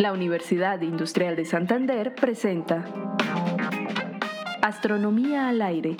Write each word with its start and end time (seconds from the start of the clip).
La 0.00 0.14
Universidad 0.14 0.80
Industrial 0.80 1.36
de 1.36 1.44
Santander 1.44 2.14
presenta 2.14 2.86
Astronomía 4.62 5.50
al 5.50 5.60
aire, 5.60 5.98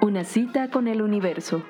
una 0.00 0.24
cita 0.24 0.68
con 0.68 0.88
el 0.88 1.00
universo. 1.00 1.62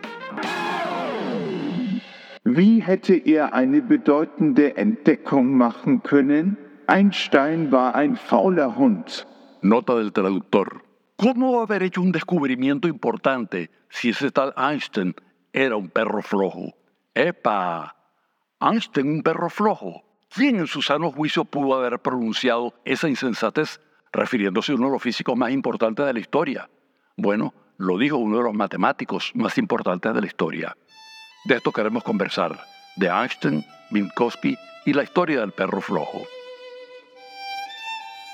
Wie 2.45 2.81
hätte 2.81 3.23
er 3.27 3.53
eine 3.53 3.82
bedeutende 3.82 4.75
Entdeckung 4.79 5.54
machen 5.54 6.03
können? 6.03 6.57
Einstein 6.86 7.71
war 7.71 7.95
ein 7.95 8.17
fauler 8.17 8.75
Hund. 8.75 9.27
Nota 9.61 9.96
del 9.96 10.14
traductor. 10.14 10.82
¿Cómo 11.17 11.61
haber 11.61 11.82
hecho 11.82 12.00
un 12.00 12.11
descubrimiento 12.11 12.89
importante 12.89 13.68
si 13.90 14.08
ese 14.08 14.31
tal 14.31 14.54
Einstein 14.57 15.14
era 15.53 15.77
un 15.77 15.90
perro 15.90 16.22
flojo? 16.22 16.72
¡Epa! 17.13 17.95
Einstein, 18.61 19.11
un 19.11 19.22
perro 19.22 19.50
flojo. 19.50 20.06
¿Quién 20.36 20.57
en 20.57 20.67
su 20.67 20.82
sano 20.82 21.11
juicio 21.11 21.46
pudo 21.46 21.79
haber 21.79 21.99
pronunciado 21.99 22.75
esa 22.85 23.08
insensatez 23.08 23.81
refiriéndose 24.13 24.72
a 24.72 24.75
uno 24.75 24.89
de 24.89 24.93
los 24.93 25.03
físicos 25.03 25.35
más 25.35 25.50
importantes 25.50 26.04
de 26.04 26.12
la 26.12 26.21
historia? 26.21 26.68
Bueno, 27.17 27.54
lo 27.79 27.96
dijo 27.96 28.18
uno 28.18 28.36
de 28.36 28.43
los 28.43 28.53
matemáticos 28.53 29.32
más 29.35 29.57
importantes 29.57 30.12
de 30.12 30.21
la 30.21 30.26
historia. 30.26 30.76
De 31.46 31.54
esto 31.54 31.72
queremos 31.72 32.05
conversar, 32.05 32.61
de 32.97 33.06
Einstein, 33.06 33.64
Minkowski 33.91 34.59
y 34.84 34.92
la 34.92 35.05
historia 35.05 35.41
del 35.41 35.53
perro 35.53 35.81
flojo. 35.81 36.27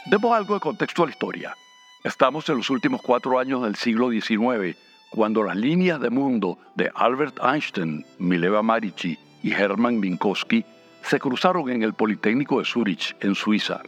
Demos 0.07 0.37
algo 0.37 0.55
de 0.55 0.61
contexto 0.61 1.05
a 1.05 1.07
la 1.07 1.13
historia. 1.13 1.57
Estamos 2.03 2.49
en 2.49 2.57
los 2.57 2.71
últimos 2.71 3.01
cuatro 3.01 3.39
años 3.39 3.63
del 3.63 3.77
siglo 3.77 4.11
XIX, 4.11 4.77
cuando 5.09 5.45
las 5.45 5.55
líneas 5.55 6.01
de 6.01 6.11
mundo 6.11 6.59
de 6.75 6.91
Albert 6.97 7.39
Einstein, 7.45 8.05
Mileva 8.19 8.61
Marici 8.61 9.17
y 9.45 9.53
Hermann 9.53 10.01
Minkowski 10.01 10.65
se 11.03 11.19
cruzaron 11.19 11.71
en 11.71 11.83
el 11.83 11.95
Politécnico 11.95 12.59
de 12.59 12.65
Zurich, 12.65 13.17
en 13.21 13.35
Suiza. 13.35 13.83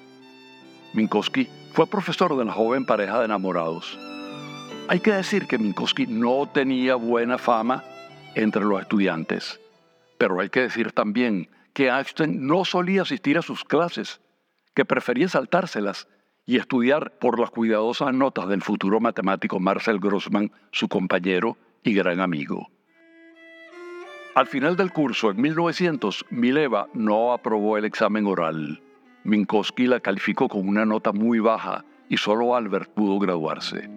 Minkowski 0.93 1.49
fue 1.73 1.87
profesor 1.87 2.37
de 2.37 2.45
la 2.45 2.53
joven 2.53 2.85
pareja 2.85 3.19
de 3.19 3.25
enamorados. 3.25 3.99
Hay 4.89 5.01
que 5.01 5.13
decir 5.13 5.47
que 5.47 5.59
Minkowski 5.59 6.07
no 6.07 6.49
tenía 6.53 6.95
buena 6.95 7.39
fama 7.39 7.83
entre 8.35 8.65
los 8.65 8.81
estudiantes, 8.81 9.61
pero 10.19 10.41
hay 10.41 10.51
que 10.51 10.61
decir 10.61 10.93
también 10.93 11.49
que 11.73 11.89
Einstein 11.89 12.47
no 12.47 12.65
solía 12.65 13.03
asistir 13.03 13.39
a 13.39 13.43
sus 13.43 13.65
clases, 13.65 14.21
que 14.75 14.85
prefería 14.85 15.29
saltárselas 15.29 16.09
y 16.47 16.59
estudiar 16.59 17.13
por 17.19 17.41
las 17.41 17.51
cuidadosas 17.51 18.13
notas 18.13 18.49
del 18.49 18.63
futuro 18.63 19.01
matemático 19.01 19.59
Marcel 19.59 19.99
Grossman, 19.99 20.53
su 20.73 20.89
compañero 20.89 21.57
y 21.83 21.95
gran 21.95 22.21
amigo. 22.21 22.69
Al 24.35 24.49
final 24.49 24.75
del 24.77 24.93
curso, 24.93 25.31
en 25.31 25.41
1900, 25.41 26.27
Mileva 26.31 26.89
no 26.93 27.33
aprobó 27.33 27.79
el 27.79 27.85
examen 27.85 28.27
oral. 28.27 28.83
Minkowski 29.23 29.87
la 29.87 30.01
calificó 30.01 30.49
con 30.49 30.69
una 30.69 30.85
nota 30.85 31.13
muy 31.13 31.39
baja 31.39 31.85
y 32.09 32.17
solo 32.17 32.57
Albert 32.57 32.91
pudo 32.91 33.21
graduarse. 33.21 33.89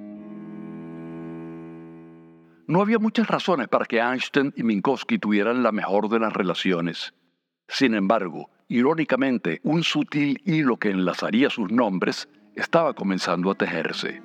No 2.67 2.81
había 2.81 2.99
muchas 2.99 3.27
razones 3.27 3.67
para 3.67 3.85
que 3.85 3.99
Einstein 3.99 4.53
y 4.55 4.61
Minkowski 4.61 5.17
tuvieran 5.17 5.63
la 5.63 5.71
mejor 5.71 6.07
de 6.07 6.19
las 6.19 6.33
relaciones. 6.33 7.15
Sin 7.67 7.95
embargo, 7.95 8.51
irónicamente, 8.67 9.59
un 9.63 9.81
sutil 9.83 10.39
hilo 10.45 10.77
que 10.77 10.91
enlazaría 10.91 11.49
sus 11.49 11.71
nombres 11.71 12.29
estaba 12.55 12.93
comenzando 12.93 13.49
a 13.49 13.55
tejerse. 13.55 14.21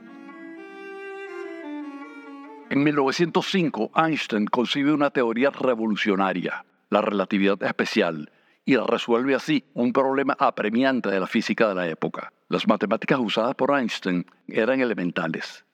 En 2.73 2.85
1905, 2.85 3.91
Einstein 3.95 4.47
concibe 4.47 4.95
una 4.95 5.11
teoría 5.11 5.51
revolucionaria, 5.51 6.65
la 6.89 7.03
relatividad 7.03 7.63
especial, 7.63 8.33
y 8.65 8.79
resuelve 8.79 9.35
así 9.35 9.63
un 9.75 9.93
problema 9.93 10.35
apremiante 10.39 11.11
de 11.11 11.21
la 11.21 11.27
física 11.27 11.69
de 11.69 11.75
la 11.75 11.87
época. 11.87 12.33
Las 12.49 12.67
matemáticas 12.67 13.19
usadas 13.21 13.55
por 13.57 13.79
Einstein 13.79 14.25
eran 14.49 14.81
elementales. 14.81 15.67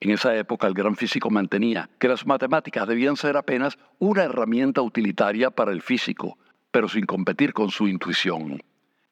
En 0.00 0.10
esa 0.10 0.36
época 0.36 0.66
el 0.66 0.74
gran 0.74 0.96
físico 0.96 1.30
mantenía 1.30 1.88
que 1.98 2.08
las 2.08 2.26
matemáticas 2.26 2.86
debían 2.86 3.16
ser 3.16 3.38
apenas 3.38 3.78
una 3.98 4.24
herramienta 4.24 4.82
utilitaria 4.82 5.50
para 5.50 5.72
el 5.72 5.80
físico, 5.80 6.36
pero 6.70 6.90
sin 6.90 7.06
competir 7.06 7.54
con 7.54 7.70
su 7.70 7.88
intuición. 7.88 8.62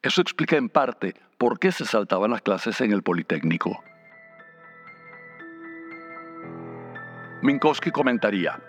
Eso 0.02 0.20
explica 0.20 0.58
en 0.58 0.68
parte 0.68 1.14
por 1.38 1.58
qué 1.58 1.72
se 1.72 1.86
saltaban 1.86 2.32
las 2.32 2.42
clases 2.42 2.78
en 2.82 2.92
el 2.92 3.02
Politécnico. 3.02 3.82
Minkowski 7.42 7.90
comentaría, 7.90 8.60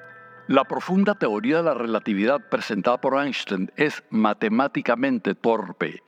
la 0.47 0.63
profunda 0.63 1.13
teoría 1.13 1.57
de 1.57 1.63
la 1.63 1.73
relatividad 1.75 2.49
presentada 2.49 2.99
por 2.99 3.23
Einstein 3.23 3.71
es 3.75 4.03
matemáticamente 4.09 5.35
torpe. 5.35 6.01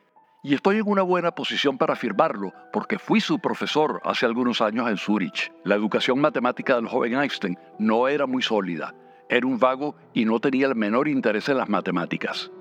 Y 0.43 0.55
estoy 0.55 0.77
en 0.77 0.87
una 0.87 1.03
buena 1.03 1.29
posición 1.31 1.77
para 1.77 1.93
afirmarlo, 1.93 2.53
porque 2.73 2.97
fui 2.97 3.21
su 3.21 3.37
profesor 3.37 4.01
hace 4.03 4.25
algunos 4.25 4.61
años 4.61 4.89
en 4.89 4.97
Zurich. 4.97 5.51
La 5.63 5.75
educación 5.75 6.19
matemática 6.19 6.75
del 6.75 6.87
joven 6.87 7.13
Einstein 7.13 7.55
no 7.77 8.07
era 8.07 8.25
muy 8.25 8.41
sólida. 8.41 8.95
Era 9.29 9.45
un 9.45 9.59
vago 9.59 9.95
y 10.15 10.25
no 10.25 10.39
tenía 10.39 10.65
el 10.65 10.75
menor 10.75 11.07
interés 11.07 11.47
en 11.49 11.57
las 11.57 11.69
matemáticas. 11.69 12.51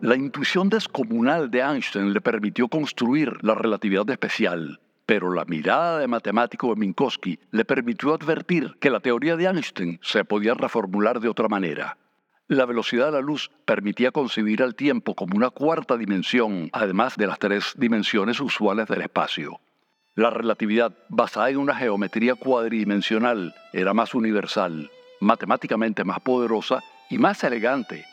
La 0.00 0.14
intuición 0.14 0.68
descomunal 0.68 1.50
de 1.50 1.58
Einstein 1.58 2.12
le 2.12 2.20
permitió 2.20 2.68
construir 2.68 3.32
la 3.42 3.56
relatividad 3.56 4.08
especial, 4.10 4.78
pero 5.06 5.32
la 5.32 5.44
mirada 5.44 5.98
de 5.98 6.08
matemático 6.08 6.68
de 6.68 6.76
Minkowski 6.76 7.38
le 7.50 7.64
permitió 7.64 8.14
advertir 8.14 8.76
que 8.80 8.90
la 8.90 9.00
teoría 9.00 9.36
de 9.36 9.46
Einstein 9.46 9.98
se 10.02 10.24
podía 10.24 10.54
reformular 10.54 11.20
de 11.20 11.28
otra 11.28 11.48
manera. 11.48 11.98
La 12.46 12.66
velocidad 12.66 13.06
de 13.06 13.12
la 13.12 13.20
luz 13.20 13.50
permitía 13.64 14.10
concebir 14.10 14.62
al 14.62 14.74
tiempo 14.74 15.14
como 15.14 15.36
una 15.36 15.50
cuarta 15.50 15.96
dimensión, 15.96 16.68
además 16.72 17.16
de 17.16 17.26
las 17.26 17.38
tres 17.38 17.72
dimensiones 17.76 18.40
usuales 18.40 18.86
del 18.86 19.02
espacio. 19.02 19.60
La 20.14 20.30
relatividad, 20.30 20.92
basada 21.08 21.50
en 21.50 21.56
una 21.56 21.74
geometría 21.74 22.34
cuadridimensional, 22.34 23.54
era 23.72 23.94
más 23.94 24.14
universal, 24.14 24.90
matemáticamente 25.20 26.04
más 26.04 26.20
poderosa 26.20 26.80
y 27.10 27.18
más 27.18 27.42
elegante. 27.44 28.04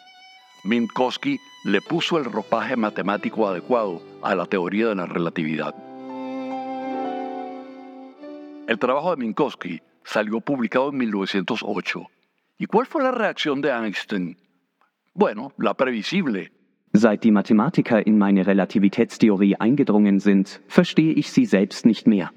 Minkowski 0.64 1.40
le 1.66 1.82
puso 1.82 2.18
el 2.18 2.26
ropaje 2.26 2.76
matemático 2.76 3.48
adecuado 3.48 4.02
a 4.24 4.34
la 4.34 4.46
teoría 4.46 4.88
de 4.88 4.96
la 4.96 5.06
relatividad. 5.06 5.76
El 8.72 8.80
trabajo 8.80 9.12
de 9.12 9.18
Minkowski 9.18 9.82
salió 10.06 10.40
publicado 10.40 10.92
en 10.92 10.98
1908. 11.00 12.08
¿Y 12.58 12.68
cuál 12.68 12.86
fue 12.86 13.04
la 13.04 13.12
reacción 13.12 13.60
de 13.60 13.70
Einstein? 13.70 14.38
Bueno, 15.14 15.52
la 15.58 15.74
previsible. 15.74 16.54
Seit 16.94 17.22
die 17.22 17.34
Mathematiker 17.34 18.02
in 18.08 18.18
meine 18.18 18.46
Relativitätstheorie 18.46 19.58
eingedrungen 19.60 20.22
sind, 20.22 20.62
verstehe 20.70 21.12
ich 21.12 21.30
sie 21.30 21.46
selbst 21.46 21.86
nicht 21.86 22.08
mehr. 22.08 22.32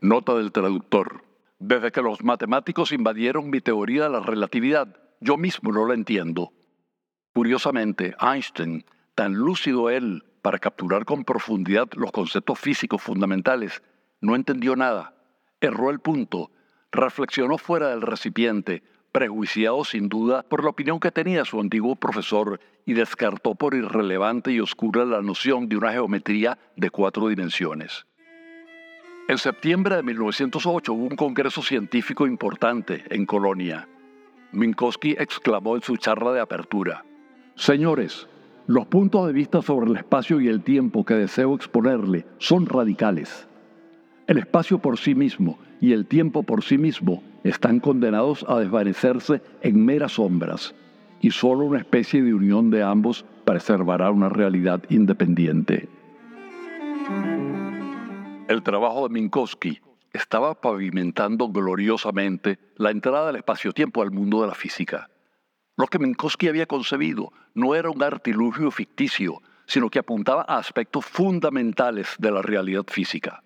Nota 0.00 0.34
del 0.36 0.50
traductor. 0.50 1.22
Desde 1.58 1.92
que 1.92 2.00
los 2.00 2.24
matemáticos 2.24 2.90
invadieron 2.90 3.50
mi 3.50 3.60
teoría 3.60 4.04
de 4.04 4.10
la 4.12 4.20
relatividad, 4.20 4.96
yo 5.20 5.36
mismo 5.36 5.72
no 5.72 5.86
la 5.86 5.92
entiendo. 5.92 6.52
Curiosamente, 7.34 8.14
Einstein, 8.18 8.86
tan 9.14 9.34
lúcido 9.34 9.90
él 9.90 10.24
para 10.40 10.58
capturar 10.58 11.04
con 11.04 11.24
profundidad 11.24 11.88
los 11.96 12.12
conceptos 12.12 12.58
físicos 12.58 13.02
fundamentales, 13.02 13.82
no 14.22 14.34
entendió 14.34 14.74
nada 14.74 15.12
erró 15.60 15.90
el 15.90 16.00
punto, 16.00 16.50
reflexionó 16.92 17.58
fuera 17.58 17.88
del 17.90 18.02
recipiente, 18.02 18.82
prejuiciado 19.12 19.84
sin 19.84 20.08
duda 20.08 20.42
por 20.42 20.62
la 20.62 20.70
opinión 20.70 21.00
que 21.00 21.10
tenía 21.10 21.44
su 21.44 21.60
antiguo 21.60 21.96
profesor 21.96 22.60
y 22.84 22.92
descartó 22.92 23.54
por 23.54 23.74
irrelevante 23.74 24.52
y 24.52 24.60
oscura 24.60 25.04
la 25.04 25.22
noción 25.22 25.68
de 25.68 25.76
una 25.76 25.92
geometría 25.92 26.58
de 26.76 26.90
cuatro 26.90 27.28
dimensiones. 27.28 28.06
En 29.28 29.38
septiembre 29.38 29.96
de 29.96 30.02
1908 30.02 30.92
hubo 30.92 31.04
un 31.04 31.16
congreso 31.16 31.62
científico 31.62 32.26
importante 32.26 33.04
en 33.10 33.26
Colonia. 33.26 33.88
Minkowski 34.52 35.16
exclamó 35.18 35.74
en 35.74 35.82
su 35.82 35.96
charla 35.96 36.32
de 36.32 36.40
apertura, 36.40 37.04
Señores, 37.56 38.28
los 38.66 38.86
puntos 38.86 39.26
de 39.26 39.32
vista 39.32 39.62
sobre 39.62 39.90
el 39.90 39.96
espacio 39.96 40.40
y 40.40 40.48
el 40.48 40.62
tiempo 40.62 41.04
que 41.04 41.14
deseo 41.14 41.54
exponerle 41.54 42.26
son 42.38 42.66
radicales. 42.66 43.48
El 44.26 44.38
espacio 44.38 44.78
por 44.78 44.98
sí 44.98 45.14
mismo 45.14 45.58
y 45.80 45.92
el 45.92 46.06
tiempo 46.06 46.42
por 46.42 46.64
sí 46.64 46.78
mismo 46.78 47.22
están 47.44 47.78
condenados 47.78 48.44
a 48.48 48.58
desvanecerse 48.58 49.40
en 49.62 49.84
meras 49.84 50.12
sombras, 50.12 50.74
y 51.20 51.30
solo 51.30 51.66
una 51.66 51.78
especie 51.78 52.22
de 52.22 52.34
unión 52.34 52.70
de 52.70 52.82
ambos 52.82 53.24
preservará 53.44 54.10
una 54.10 54.28
realidad 54.28 54.82
independiente. 54.88 55.88
El 58.48 58.62
trabajo 58.64 59.06
de 59.06 59.14
Minkowski 59.14 59.80
estaba 60.12 60.60
pavimentando 60.60 61.48
gloriosamente 61.48 62.58
la 62.76 62.90
entrada 62.90 63.28
del 63.28 63.36
espacio-tiempo 63.36 64.02
al 64.02 64.10
mundo 64.10 64.40
de 64.40 64.48
la 64.48 64.54
física. 64.54 65.08
Lo 65.76 65.86
que 65.86 66.00
Minkowski 66.00 66.48
había 66.48 66.66
concebido 66.66 67.32
no 67.54 67.76
era 67.76 67.90
un 67.90 68.02
artilugio 68.02 68.72
ficticio, 68.72 69.40
sino 69.66 69.88
que 69.88 70.00
apuntaba 70.00 70.44
a 70.48 70.58
aspectos 70.58 71.04
fundamentales 71.04 72.16
de 72.18 72.30
la 72.32 72.42
realidad 72.42 72.84
física. 72.88 73.42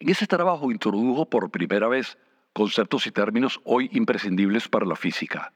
En 0.00 0.10
ese 0.10 0.26
trabajo 0.26 0.70
introdujo 0.70 1.28
por 1.28 1.50
primera 1.50 1.88
vez 1.88 2.18
conceptos 2.52 3.06
y 3.06 3.10
términos 3.10 3.60
hoy 3.64 3.88
imprescindibles 3.92 4.68
para 4.68 4.86
la 4.86 4.96
física. 4.96 5.52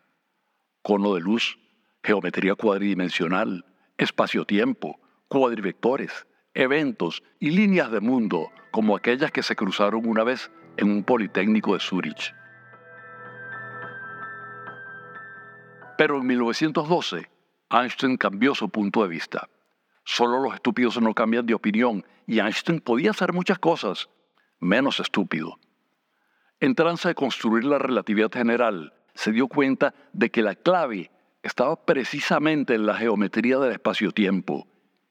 Cono 0.82 1.14
de 1.14 1.20
luz, 1.20 1.58
geometría 2.02 2.54
cuadridimensional, 2.54 3.64
espacio-tiempo, 3.96 5.00
cuadrivectores, 5.28 6.26
eventos 6.54 7.22
y 7.38 7.50
líneas 7.50 7.90
de 7.90 8.00
mundo 8.00 8.50
como 8.70 8.96
aquellas 8.96 9.30
que 9.32 9.42
se 9.42 9.56
cruzaron 9.56 10.06
una 10.06 10.24
vez 10.24 10.50
en 10.76 10.90
un 10.90 11.04
Politécnico 11.04 11.74
de 11.74 11.80
Zurich. 11.80 12.34
Pero 15.96 16.18
en 16.18 16.26
1912, 16.26 17.28
Einstein 17.70 18.16
cambió 18.16 18.54
su 18.54 18.68
punto 18.68 19.02
de 19.02 19.08
vista. 19.08 19.48
Solo 20.04 20.40
los 20.40 20.54
estúpidos 20.54 21.00
no 21.00 21.12
cambian 21.12 21.44
de 21.44 21.54
opinión 21.54 22.04
y 22.26 22.38
Einstein 22.38 22.80
podía 22.80 23.10
hacer 23.10 23.32
muchas 23.32 23.58
cosas, 23.58 24.08
menos 24.60 25.00
estúpido. 25.00 25.58
En 26.60 26.74
trance 26.74 27.08
de 27.08 27.14
construir 27.14 27.64
la 27.64 27.78
relatividad 27.78 28.30
general, 28.32 28.92
se 29.14 29.32
dio 29.32 29.48
cuenta 29.48 29.94
de 30.12 30.30
que 30.30 30.42
la 30.42 30.54
clave 30.54 31.10
estaba 31.42 31.76
precisamente 31.84 32.74
en 32.74 32.86
la 32.86 32.94
geometría 32.94 33.58
del 33.58 33.72
espacio-tiempo 33.72 34.66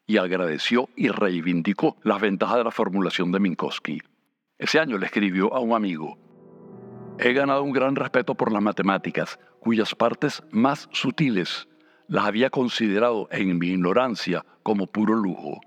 y 0.06 0.18
agradeció 0.18 0.90
y 0.96 1.10
reivindicó 1.10 1.98
las 2.04 2.22
ventajas 2.22 2.58
de 2.58 2.64
la 2.64 2.72
formulación 2.72 3.32
de 3.32 3.40
Minkowski. 3.40 4.02
Ese 4.58 4.80
año 4.80 4.98
le 4.98 5.06
escribió 5.06 5.54
a 5.54 5.60
un 5.60 5.74
amigo, 5.74 6.18
He 7.20 7.34
ganado 7.34 7.64
un 7.64 7.72
gran 7.72 7.96
respeto 7.96 8.36
por 8.36 8.52
las 8.52 8.62
matemáticas, 8.62 9.40
cuyas 9.60 9.96
partes 9.96 10.44
más 10.52 10.88
sutiles 10.92 11.68
las 12.08 12.26
había 12.26 12.50
considerado 12.50 13.28
en 13.32 13.58
mi 13.58 13.70
ignorancia 13.70 14.46
como 14.64 14.88
puro 14.88 15.16
lujo. 15.16 15.60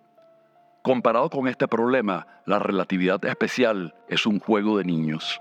Comparado 0.83 1.29
con 1.29 1.47
este 1.47 1.69
problema, 1.69 2.27
la 2.47 2.59
relatividad 2.59 3.23
especial 3.27 3.95
es 4.09 4.25
un 4.25 4.41
juego 4.41 4.79
de 4.79 4.85
niños. 4.85 5.39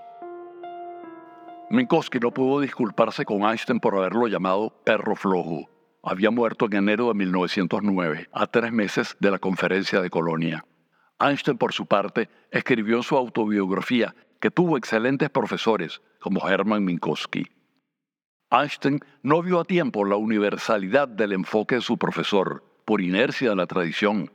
Minkowski 1.70 2.20
no 2.20 2.32
pudo 2.32 2.60
disculparse 2.60 3.24
con 3.24 3.44
Einstein 3.44 3.80
por 3.80 3.96
haberlo 3.96 4.28
llamado 4.28 4.72
perro 4.84 5.16
flojo. 5.16 5.70
Había 6.04 6.30
muerto 6.30 6.66
en 6.66 6.74
enero 6.74 7.08
de 7.08 7.14
1909, 7.14 8.28
a 8.34 8.48
tres 8.48 8.74
meses 8.74 9.16
de 9.22 9.32
la 9.32 9.40
conferencia 9.40 10.02
de 10.02 10.10
Colonia. 10.10 10.66
Einstein, 11.20 11.58
por 11.58 11.72
su 11.72 11.86
parte, 11.86 12.30
escribió 12.52 12.98
en 12.98 13.04
su 13.04 13.16
autobiografía 13.16 14.14
que 14.42 14.52
tuvo 14.52 14.78
excelentes 14.78 15.30
profesores 15.30 16.02
como 16.20 16.50
Hermann 16.50 16.84
Minkowski. 16.84 17.48
Einstein 18.52 19.00
no 19.24 19.42
vio 19.42 19.62
a 19.62 19.66
tiempo 19.66 20.04
la 20.04 20.18
universalidad 20.18 21.08
del 21.08 21.32
enfoque 21.32 21.76
de 21.76 21.82
su 21.82 21.98
profesor, 21.98 22.66
por 22.84 23.00
inercia 23.00 23.52
de 23.52 23.56
la 23.56 23.68
tradición. 23.68 24.32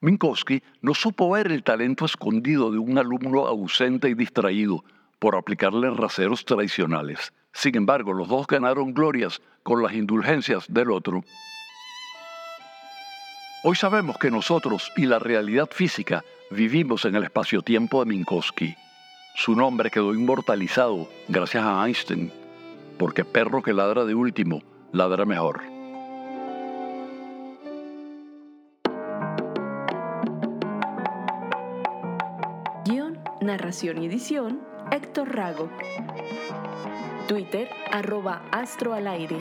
Minkowski 0.00 0.62
no 0.80 0.94
supo 0.94 1.30
ver 1.30 1.52
el 1.52 1.62
talento 1.62 2.06
escondido 2.06 2.70
de 2.70 2.78
un 2.78 2.98
alumno 2.98 3.46
ausente 3.46 4.08
y 4.08 4.14
distraído, 4.14 4.82
por 5.18 5.36
aplicarle 5.36 5.90
raseros 5.90 6.44
tradicionales. 6.44 7.32
Sin 7.52 7.76
embargo, 7.76 8.12
los 8.12 8.26
dos 8.26 8.46
ganaron 8.46 8.94
glorias 8.94 9.40
con 9.62 9.82
las 9.82 9.92
indulgencias 9.92 10.64
del 10.68 10.90
otro. 10.90 11.22
Hoy 13.62 13.76
sabemos 13.76 14.16
que 14.16 14.30
nosotros 14.30 14.90
y 14.96 15.04
la 15.04 15.18
realidad 15.18 15.68
física 15.70 16.24
vivimos 16.50 17.04
en 17.04 17.14
el 17.16 17.24
espacio-tiempo 17.24 18.02
de 18.02 18.08
Minkowski. 18.08 18.74
Su 19.34 19.54
nombre 19.54 19.90
quedó 19.90 20.14
inmortalizado 20.14 21.08
gracias 21.28 21.64
a 21.64 21.86
Einstein, 21.86 22.32
porque 22.98 23.24
perro 23.24 23.62
que 23.62 23.74
ladra 23.74 24.06
de 24.06 24.14
último, 24.14 24.62
ladra 24.92 25.26
mejor. 25.26 25.69
Narración 33.50 34.00
y 34.00 34.06
edición 34.06 34.60
Héctor 34.92 35.34
Rago. 35.34 35.68
Twitter, 37.26 37.68
arroba 37.90 38.44
Astro 38.52 38.94
al 38.94 39.08
aire. 39.08 39.38